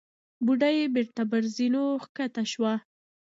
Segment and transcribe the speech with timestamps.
[0.45, 1.83] بوډۍ بېرته پر زينو
[2.15, 2.73] کښته شوه.